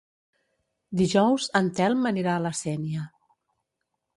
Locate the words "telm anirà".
1.81-2.33